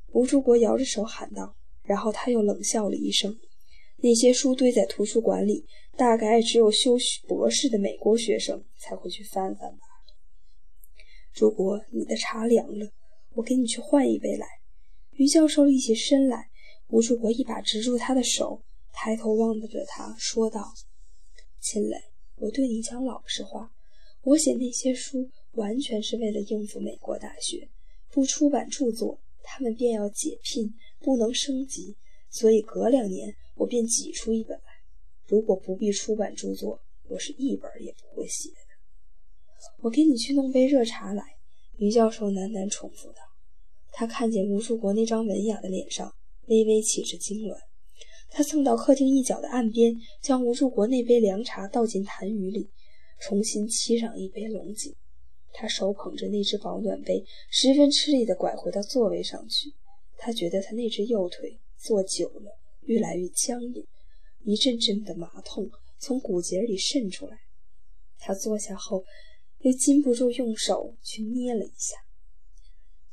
[0.09, 3.38] 吴竹国摇着手喊道，然后他又冷笑了一声
[4.03, 5.64] ：“那些书堆在图书馆里，
[5.96, 6.96] 大概只有修
[7.29, 9.87] 博士的美国学生才会去翻翻吧。”
[11.33, 12.90] 如果，你的茶凉了，
[13.35, 14.46] 我给你去换一杯来。
[15.12, 16.51] 于教授立起身来，
[16.93, 18.63] 吴树国一把执住他的手。
[18.93, 20.75] 抬头望着他，说道
[21.59, 21.97] ：“秦磊，
[22.37, 23.73] 我对你讲老实话，
[24.21, 27.71] 我写那些书完全是为了应付美国大学，
[28.11, 31.97] 不出版著作，他们便要解聘，不能升级，
[32.29, 34.65] 所以隔两年我便挤出一本来。
[35.27, 36.79] 如果不必出版著作，
[37.09, 38.57] 我是一本也不会写的。
[39.81, 41.25] 我给你去弄杯热茶来。”
[41.79, 43.17] 于教授喃喃重复道。
[43.91, 46.15] 他看见吴树国那张文雅的脸上
[46.47, 47.57] 微微起着痉挛。
[48.31, 52.71] 他蹭到客厅一角的岸边，将吴柱国那杯凉茶倒进痰盂里，
[53.21, 54.95] 重新沏上一杯龙井。
[55.53, 59.75] 他手捧着那只保暖杯，十分吃力地拐回到座位上去。
[60.17, 63.87] 他觉得他那只右腿坐久了越来越僵硬，
[64.45, 67.37] 一阵阵的麻痛从骨节里渗出来。
[68.19, 69.05] 他坐下后，
[69.59, 71.97] 又禁不住用手去捏了一下。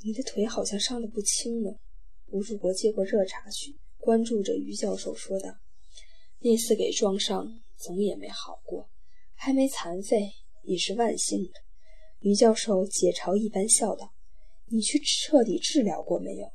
[0.02, 1.72] 你的腿好像伤得不轻呢。
[2.32, 3.78] 吴树国接过热茶去。
[3.98, 5.50] 关注着于教授说道
[6.39, 8.89] ：“那次给撞伤，总也没好过，
[9.36, 10.32] 还没残废，
[10.63, 11.52] 已是万幸了。”
[12.22, 14.13] 于教授解嘲一般笑道
[14.72, 16.52] ：“你去彻底治疗过没有？”“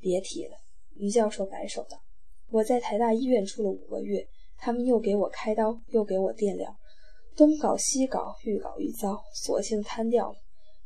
[0.00, 0.56] 别提了。”
[0.96, 2.02] 于教授摆手道
[2.50, 6.78] ：“我在台大医院住了五个月，他们又给我开刀，又给我电疗，
[7.34, 10.38] 东搞西搞，愈搞愈糟，索性瘫掉了。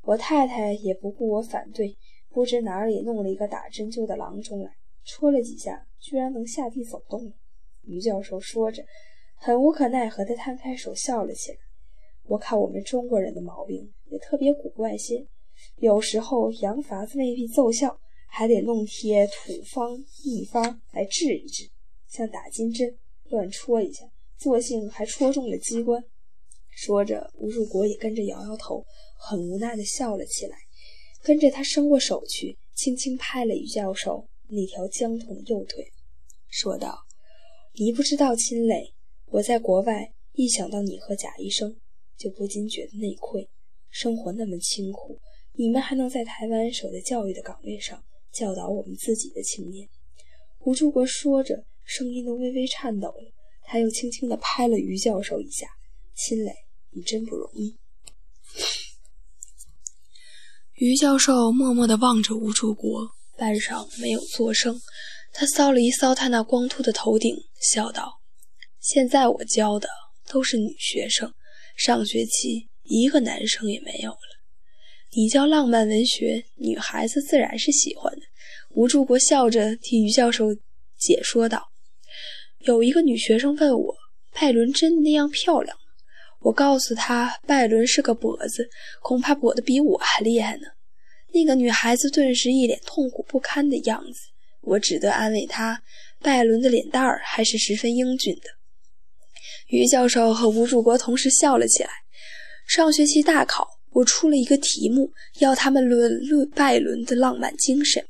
[0.03, 1.97] 我太太也不顾我反对，
[2.35, 4.73] 不知哪里弄了一个打针灸的郎中来。”
[5.07, 7.33] 戳了几下，居然能下地走动了。
[7.83, 8.83] 于教授说着，
[9.37, 11.59] 很无可奈何地摊开手笑了起来。
[12.23, 15.27] 我看我们中国人的毛病也特别古怪些，
[15.77, 21.68] 有时候洋法子未必奏效，还得弄些土方秘方来治一治，
[22.09, 24.07] 像打金针，乱戳一下，
[24.38, 26.03] 作性还戳中了机关。
[26.70, 28.87] 说着，吴树国也跟着摇摇头，
[29.18, 30.57] 很无奈地笑了起来，
[31.24, 34.28] 跟着他伸过手去，轻轻拍了于教授。
[34.48, 35.90] 那条僵痛的右腿，
[36.48, 36.98] 说道
[37.80, 38.92] ：“你不知道，秦磊，
[39.30, 41.74] 我在国外一想到你和贾医生，
[42.18, 43.48] 就不禁觉得内愧。
[43.88, 45.18] 生活那么清苦，
[45.54, 49.88] 你们还能在台湾守在教育的岗位上，教导我们自己的青年。”
[50.60, 53.32] 吴柱国说着，声音都微微颤抖了。
[53.62, 55.66] 他又轻轻地拍了于教授一下
[56.14, 56.52] ：“秦磊，
[56.90, 57.74] 你真不容易。”
[60.74, 63.08] 于教授默默地望着吴柱国。
[63.37, 64.80] 半晌没有作声，
[65.32, 68.20] 他搔了一搔他那光秃的头顶，笑道
[68.80, 69.88] ：“现在我教的
[70.28, 71.32] 都是女学生，
[71.76, 74.18] 上学期一个男生也没有了。
[75.12, 78.22] 你教浪漫文学，女孩子自然是喜欢的。”
[78.70, 80.46] 吴柱国笑着替于教授
[80.98, 81.68] 解说道
[82.66, 83.94] ：“有一个女学生问我，
[84.32, 85.76] 拜伦真的那样漂亮？
[86.44, 88.68] 我告诉他，拜伦是个跛子，
[89.00, 90.66] 恐怕跛得比我还厉害呢。
[91.33, 94.20] 那个女孩子顿时一脸痛苦不堪的样子。
[94.61, 95.80] 我只得安慰她，
[96.20, 98.42] 拜伦的脸蛋儿还是十分英俊的。
[99.68, 101.88] 于教授和吴柱国同时笑了起来。
[102.68, 108.07] 上学期大考，我出了一个题目，要他们论论拜伦的浪漫精神。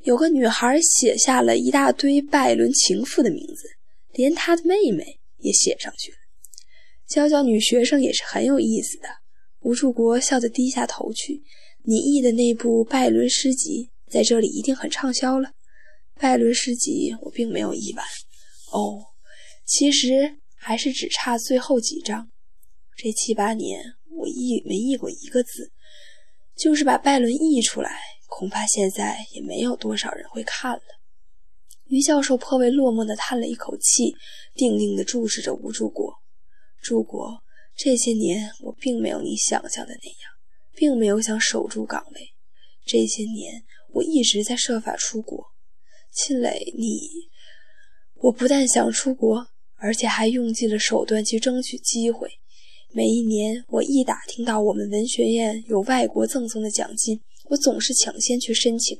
[0.00, 3.68] 有个女孩写下了一大堆拜伦情妇的名字，
[4.14, 6.18] 连他的妹妹也写上去了。
[7.06, 9.08] 教教女学生也是很有意思的。
[9.60, 11.42] 吴柱国笑得低下头去。
[11.88, 15.52] 你译的那部拜伦诗集在这里一定很畅销了。
[16.18, 18.04] 拜伦诗集我并没有译完。
[18.72, 19.04] 哦，
[19.64, 22.28] 其实还是只差最后几章。
[22.96, 25.70] 这七八年我译没译过一个字，
[26.56, 30.82] 就是把拜伦译出来，恐怕现在也没有多少人会看了。
[31.86, 34.12] 于教授颇为落寞地叹了一口气，
[34.54, 36.15] 定定地注视着吴柱国。
[36.86, 37.42] 柱国，
[37.76, 40.30] 这些年我并没有你想象的那样，
[40.76, 42.20] 并没有想守住岗位。
[42.84, 45.46] 这些年我一直在设法出国。
[46.12, 47.10] 秦磊，你，
[48.22, 52.30] 我不但想出国，而且还用尽了手段去争取机会。
[52.92, 58.96] 每一年，我一打听到我们文学院有外国赠送的奖金，我总是抢先去申请。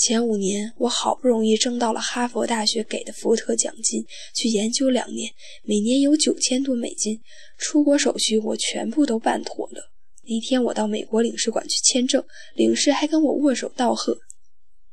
[0.00, 4.02] 前五年，我好不容易争到了哈佛大学给的福特奖金，
[4.34, 5.30] 去研究两年，
[5.62, 7.20] 每年有九千多美金。
[7.58, 9.92] 出国手续我全部都办妥了。
[10.22, 14.16] 那天我到美国领事馆去签证，领事还跟我握手道贺。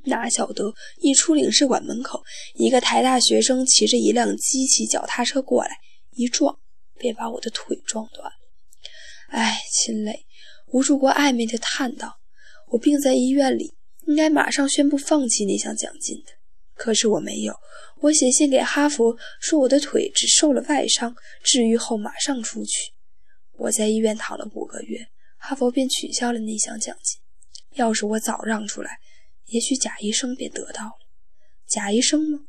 [0.03, 2.21] 哪晓得一出领事馆门口，
[2.55, 5.69] 一个台大学生骑着一辆机器脚踏车过来，
[6.17, 6.59] 一撞。
[6.99, 8.33] 便把我的腿撞断了！
[9.29, 10.25] 哎，秦磊，
[10.73, 12.17] 吴柱国暧昧地叹道
[12.73, 13.75] ：“我病在医院里，
[14.07, 16.31] 应该马上宣布放弃那项奖金的。
[16.73, 17.55] 可是我没有，
[18.01, 22.91] 我写信给哈佛，说我的腿只受了外伤，治愈后马上出去。
[23.53, 27.19] 我在医院躺了五个月，哈佛便取消了那项奖金。
[27.73, 28.97] 要是我早让出来，
[29.45, 30.91] 也许贾医生便得到了。
[31.67, 32.39] 贾医生吗？”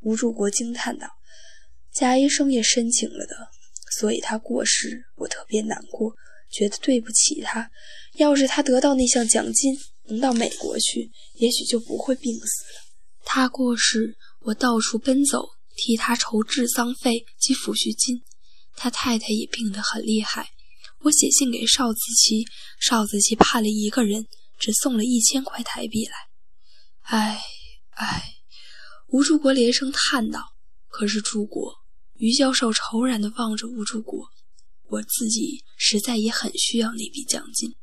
[0.00, 1.08] 吴柱国惊叹道
[1.92, 3.36] ：“贾医生也申请了的。”
[3.98, 6.14] 所以他过世，我特别难过，
[6.50, 7.70] 觉得对不起他。
[8.14, 9.76] 要是他得到那项奖金，
[10.08, 12.80] 能到美国去，也许就不会病死了。
[13.24, 18.22] 他过世，我到处奔走，替他筹治丧费及抚恤金。
[18.74, 20.50] 他太太也病得很厉害，
[21.00, 22.44] 我写信给邵子琪，
[22.80, 24.26] 邵子琪派了一个人，
[24.58, 26.12] 只送了一千块台币来。
[27.02, 27.40] 唉，
[27.90, 28.34] 唉，
[29.08, 30.40] 吴柱国连声叹道
[30.88, 31.74] ：“可是朱国。”
[32.14, 34.28] 于教授愁然地望着吴柱国，
[34.88, 37.74] 我自己实在也很需要那笔奖金。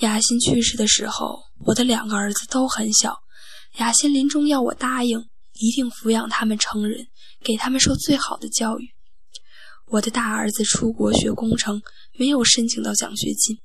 [0.00, 3.18] 雅欣去世的时候，我的两个儿子都很小。
[3.76, 7.08] 雅欣临终要我答应，一定抚养他们成人，
[7.44, 8.94] 给他们受最好的教育。
[9.88, 11.82] 我的大儿子出国学工程，
[12.18, 13.58] 没有申请到奖学金，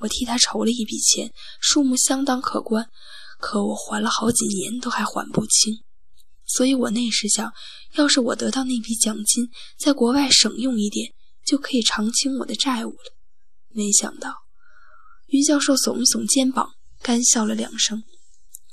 [0.00, 2.88] 我替他筹了一笔钱，数目相当可观，
[3.38, 5.84] 可我还了好几年都还还不清。
[6.46, 7.52] 所以我那时想，
[7.94, 11.12] 要是我得到那笔奖金，在国外省用一点，
[11.46, 13.14] 就可以偿清我的债务了。
[13.68, 14.45] 没想到，
[15.26, 18.04] 于教授耸了耸肩膀，干笑了两声。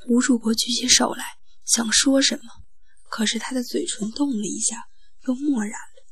[0.07, 1.23] 吴主国举起手来，
[1.65, 2.43] 想说什么，
[3.09, 4.83] 可是他的嘴唇动了一下，
[5.27, 6.03] 又默然了。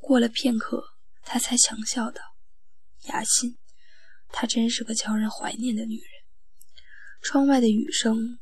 [0.00, 0.82] 过了片刻，
[1.22, 2.20] 他才强笑道
[3.08, 3.58] ：“雅欣，
[4.30, 6.06] 她真是个叫人怀念的女人。”
[7.22, 8.38] 窗外的雨声。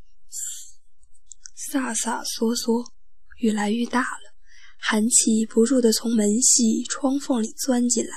[1.71, 2.91] 飒飒嗦嗦，
[3.39, 4.35] 越来越大了，
[4.79, 8.17] 寒气不住地从门隙、窗缝里钻进来。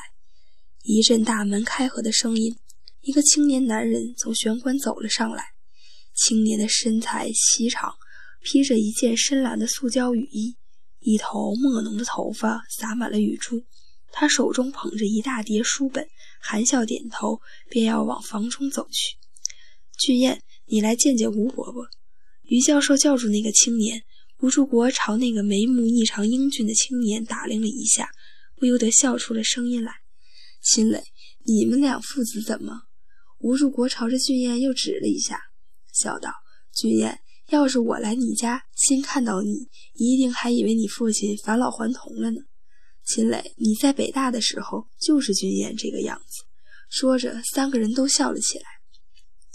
[0.82, 2.58] 一阵大门开合的声音，
[3.06, 5.44] 一个青年男人从玄关走了上来。
[6.16, 7.94] 青年的身材细长，
[8.42, 10.56] 披着一件深蓝的塑胶雨衣，
[11.02, 13.66] 一头墨浓的头发洒满了雨珠。
[14.14, 16.08] 他手中捧着一大叠书本，
[16.40, 19.18] 含笑点头，便要往房中走去。
[20.00, 21.86] 俊彦，你来见见吴伯伯。
[22.44, 24.04] 于教授叫住那个青年，
[24.40, 28.10] 吴柱国朝那个眉目异常英俊的青年打量了一下，
[28.56, 29.92] 不由得笑出了声音来。
[30.62, 31.04] 秦磊，
[31.46, 32.84] 你们两父子怎么？
[33.44, 35.38] 吴树国朝着俊彦又指了一下，
[35.92, 36.32] 笑道
[36.74, 37.20] ：“俊彦，
[37.50, 42.38] 要是我来你家，先看到你，一定还以为你父亲返老还童了呢。”
[43.04, 46.46] 秦磊，你在北大的时候就是俊彦这个样子。
[46.90, 48.64] 说着，三个人都笑了起来。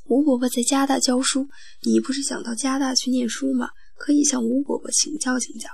[0.05, 1.49] 吴伯伯在加大教书，
[1.81, 3.71] 你不是想到加大去念书吗？
[3.97, 5.67] 可以向吴伯伯请教请教。”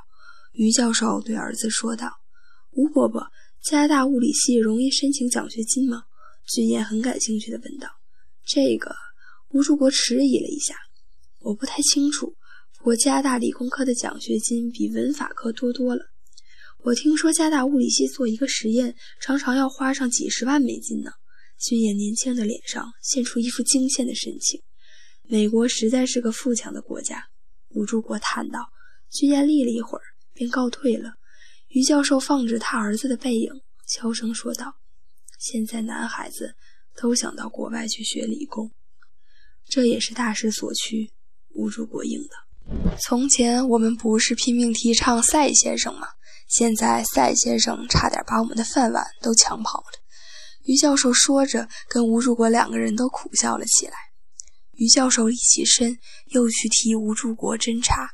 [0.54, 2.12] 于教授对儿子说道。
[2.70, 3.26] “吴伯伯，
[3.60, 6.04] 加大物理系容易申请奖学金吗？”
[6.46, 7.88] 俊彦很感兴趣地问道。
[8.44, 8.94] “这个……”
[9.50, 10.74] 吴柱国迟疑了一下
[11.40, 12.34] ，“我不太清楚。
[12.76, 16.02] 不过加大理工科的奖学金比文法科多多了。
[16.82, 21.12] 我听说加大物理系做一个实验，常常要花上几十万美金呢。
[21.58, 24.60] 俊彦年轻的脸上现出一副惊羡的神情。
[25.22, 27.28] 美国实在是个富强的国家，
[27.70, 28.68] 吴柱国叹道。
[29.10, 30.02] 俊彦立了一会儿，
[30.34, 31.14] 便告退了。
[31.68, 33.50] 于教授放着他儿子的背影，
[33.86, 34.74] 悄声说道
[35.38, 36.54] ：“现在男孩子
[36.96, 38.72] 都想到国外去学理工，
[39.68, 41.12] 这也是大势所趋。”
[41.54, 46.06] 吴柱国应道：“从前我们不是拼命提倡赛先生吗？”
[46.46, 49.86] 现在赛先生差点把我们的饭碗都抢跑了。
[50.64, 53.94] 于教授说着，跟吴柱国两个人都苦笑了起来。
[54.72, 58.10] 于教授一起身，又去替吴柱国侦查。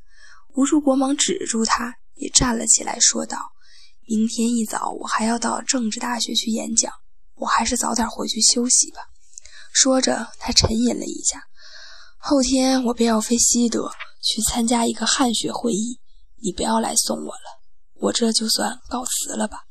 [0.55, 3.37] 吴柱国忙止住他，也站了起来，说道
[4.07, 6.93] ：“明天一早我还要到政治大学去演讲，
[7.41, 9.01] 我还是早点回去休息吧。”
[9.72, 11.43] 说着，他沉吟了一下
[12.18, 13.91] ：“后天我便要飞西德
[14.22, 15.99] 去参加一个汉学会议，
[16.43, 17.61] 你不要来送我了。”
[18.03, 19.64] 我这就算告辞了吧。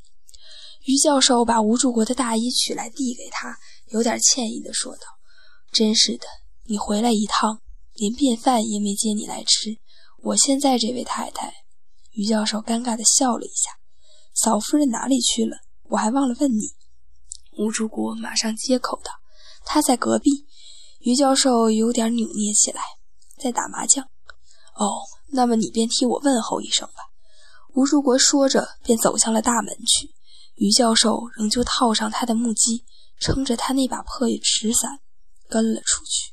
[0.86, 3.58] 于教授把吴柱国的大衣取来递给他，
[3.88, 5.02] 有点歉意地说道
[5.74, 6.26] ：“真是的，
[6.66, 7.62] 你回来一趟，
[7.96, 9.78] 连便饭也没接你来吃。
[10.24, 11.54] 我现在这位太太……”
[12.14, 13.72] 于教授尴尬地笑了一下
[14.34, 15.58] ：“嫂夫人哪里去了？
[15.90, 16.74] 我还忘了问你。”
[17.60, 19.12] 吴柱国马上接口道
[19.68, 20.46] ：“他在隔壁。”
[21.04, 22.82] 于教授有点扭捏起来
[23.38, 24.06] ：“在打麻将。
[24.80, 27.12] ”“哦，那么你便替我问候一声吧。”
[27.76, 30.16] 吴竹国说着，便走向了大门去。
[30.56, 32.86] 于教授仍旧套上他的木屐，
[33.20, 35.00] 撑着他那把破纸伞，
[35.50, 36.32] 跟了出去。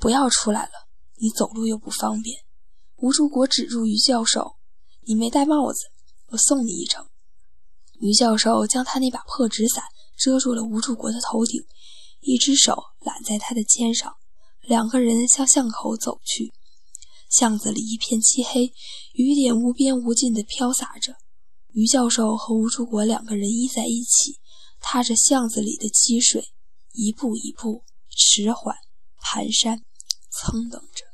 [0.00, 0.72] 不要出来了，
[1.16, 2.40] 你走路又不方便。
[2.96, 4.56] 吴竹国指住于教授
[5.06, 5.78] ：“你没戴帽子，
[6.28, 7.06] 我送你一程。”
[8.00, 9.84] 于教授将他那把破纸伞
[10.18, 11.62] 遮住了吴柱国的头顶，
[12.20, 14.12] 一只手揽在他的肩上，
[14.60, 16.52] 两个人向巷口走去。
[17.30, 18.72] 巷子里一片漆黑，
[19.12, 21.14] 雨点无边无尽地飘洒着。
[21.72, 24.38] 于教授和吴柱国两个人依在一起，
[24.80, 26.48] 踏着巷子里的积水，
[26.92, 28.74] 一步一步迟缓、
[29.22, 29.82] 蹒跚、
[30.30, 31.04] 蹭等着。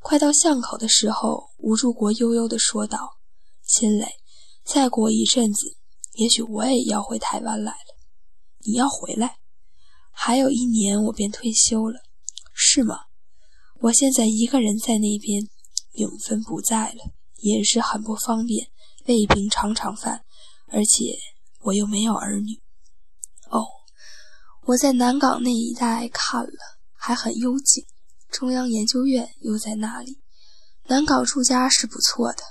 [0.00, 3.16] 快到巷口的时候，吴柱国悠悠地说道
[3.66, 4.06] ：“秦磊，
[4.62, 5.78] 再过一阵子，
[6.12, 7.93] 也许我也要回台湾来了。
[8.64, 9.36] 你要回来？
[10.10, 12.00] 还有一年，我便退休了，
[12.52, 13.00] 是吗？”
[13.80, 15.46] 我现在一个人在那边，
[15.92, 18.70] 永芬不在了，也是很不方便，
[19.06, 20.24] 胃病常常犯，
[20.68, 21.18] 而且
[21.60, 22.62] 我又没有儿女。
[23.50, 23.66] 哦，
[24.62, 27.84] 我在南港那一带看了，还很幽静，
[28.30, 30.22] 中央研究院又在那里。
[30.86, 32.42] 南港住家是不错的。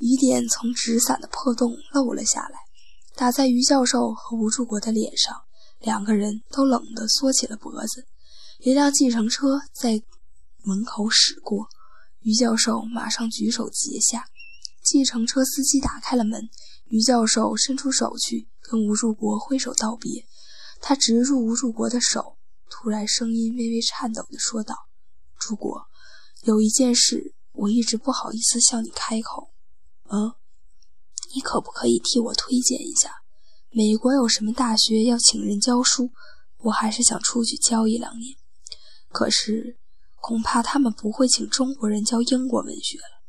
[0.00, 2.58] 雨点从纸伞的破洞漏了下来，
[3.18, 5.42] 打在于教授和吴柱国的脸上，
[5.80, 8.06] 两个人都冷得缩起了脖子。
[8.60, 10.00] 一辆计程车在。
[10.64, 11.68] 门口驶过，
[12.20, 14.26] 于教授马上举手截下。
[14.82, 16.50] 计程车司机打开了门，
[16.88, 20.26] 于教授伸出手去跟吴柱国挥手道别。
[20.82, 22.36] 他执住吴柱国的手，
[22.68, 24.74] 突然声音微微颤抖地说道
[25.38, 25.86] ：“柱国，
[26.42, 29.50] 有一件事我一直不好意思向你开口。
[30.10, 30.34] 嗯，
[31.34, 33.22] 你可不可以替我推荐一下，
[33.70, 36.10] 美国有什么大学要请人教书？
[36.58, 38.36] 我还是想出去教一两年。
[39.10, 39.76] 可是……”
[40.20, 43.22] 恐怕他们不会请中国人教英国文学了。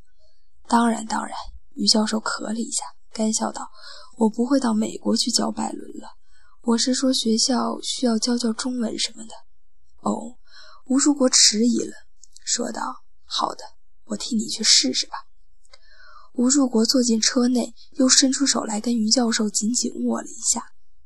[0.67, 1.31] 当然，当然，
[1.75, 2.83] 于教授咳了一下，
[3.13, 3.69] 干笑道
[4.17, 6.09] ：“我不会到美国去教拜伦了。
[6.63, 9.29] 我是说，学校需要教教中文什么的。”
[10.01, 10.39] 哦，
[10.87, 11.93] 吴树国迟疑了，
[12.43, 12.81] 说道
[13.23, 13.63] ：“好的，
[14.05, 15.13] 我替你去试试吧。”
[16.33, 20.63] 吴树国坐进车内，又伸出手来跟于教授紧紧握了一下。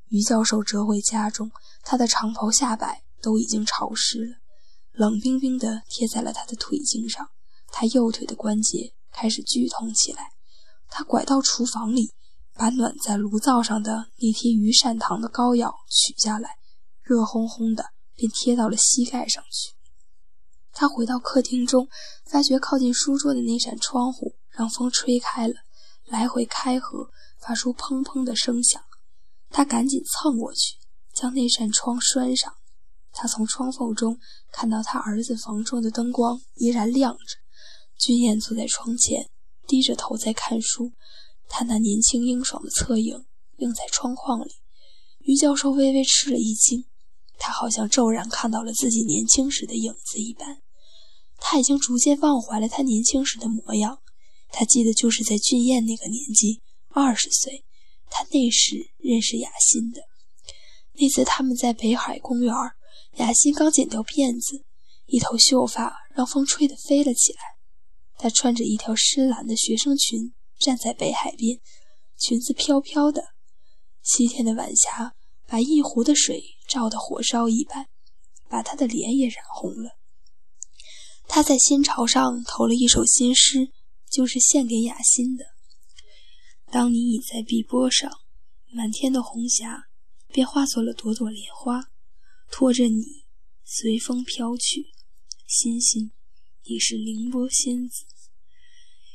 [0.10, 1.52] 于教授折回家中，
[1.84, 4.36] 他的长袍下摆都已经潮湿了。
[4.92, 7.30] 冷冰冰地贴在了他的腿颈上，
[7.72, 10.34] 他右腿的关节开始剧痛起来。
[10.88, 12.14] 他拐到厨房里，
[12.54, 16.58] 把暖在炉灶上的那贴鱼膳糖的膏药取下来，
[17.02, 19.74] 热烘烘的，便贴到了膝盖上去。
[20.72, 21.88] 他回到客厅中，
[22.30, 25.54] 发觉靠近书桌的那扇窗户让风吹开了，
[26.06, 28.82] 来回开合，发出砰砰的声响。
[29.50, 30.78] 他赶紧蹭过去，
[31.14, 32.54] 将那扇窗拴上。
[33.12, 34.20] 他从窗缝中
[34.52, 37.38] 看到他儿子房中的灯光依然亮着。
[38.00, 39.30] 君燕坐在窗前，
[39.68, 40.92] 低着头在看书，
[41.48, 43.26] 他那年轻英爽的侧影
[43.58, 44.52] 映在窗框里。
[45.20, 46.86] 于教授微微吃了一惊，
[47.38, 50.62] 他好像骤然看到了自己年轻时的影子一般。
[51.38, 54.00] 他已经逐渐忘怀了他年轻时的模样，
[54.54, 57.66] 他记得就是在俊彦那个年纪，二十岁，
[58.10, 60.04] 他那时认识雅欣的。
[60.94, 62.54] 那次他们在北海公园。
[63.18, 64.64] 雅欣刚剪掉辫子，
[65.06, 67.40] 一头秀发让风吹得飞了起来。
[68.18, 71.60] 她穿着一条深蓝的学生裙，站在北海边，
[72.18, 73.24] 裙子飘飘的。
[74.02, 75.14] 西天的晚霞
[75.48, 77.88] 把一湖的水照得火烧一般，
[78.50, 79.92] 把他的脸也染红了。
[81.28, 83.72] 他在新潮上投了一首新诗，
[84.14, 85.44] 就是献给雅欣的。
[86.72, 88.12] 当你倚在碧波上，
[88.72, 89.86] 满天的红霞
[90.32, 91.90] 便化作了朵朵莲花，
[92.52, 93.26] 拖着你
[93.64, 94.92] 随风飘去。
[95.48, 96.12] 欣欣，
[96.66, 98.06] 你是凌波仙子。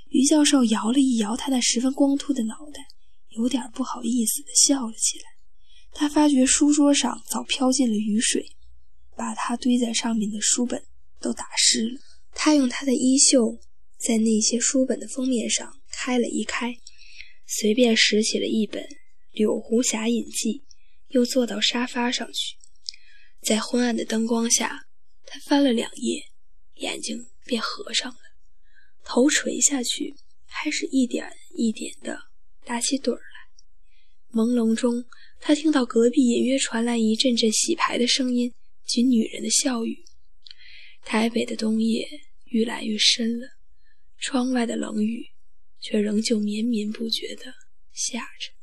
[0.09, 2.88] 于教授摇了一摇他那十分光秃的脑袋，
[3.28, 5.24] 有点不好意思地笑了起来。
[5.92, 8.57] 他发觉书桌上早飘进了雨水，
[9.16, 10.84] 把他堆在上面的书本
[11.20, 12.01] 都打湿了。
[12.32, 13.59] 他用他的衣袖
[13.99, 16.78] 在那些书本的封面上开了一开。
[17.51, 18.82] 随便拾起了一本
[19.32, 20.53] 《柳湖侠隐记》，
[21.09, 22.57] 又坐到沙发上去，
[23.40, 24.86] 在昏暗的灯光下，
[25.24, 26.22] 他翻了两页，
[26.74, 28.18] 眼睛便合上了，
[29.03, 30.14] 头垂下去，
[30.46, 32.18] 开始一点一点地
[32.66, 34.38] 打起盹儿来。
[34.38, 35.07] 朦胧中，
[35.40, 38.53] 他听到隔壁隐约传来一阵阵洗牌的声音
[38.84, 40.05] 及女人的笑语。
[41.03, 42.07] 台北的冬夜
[42.44, 43.49] 愈来愈深了，
[44.19, 45.39] 窗外的冷雨。
[45.81, 47.55] 却仍旧绵绵不绝地
[47.93, 48.58] 下着。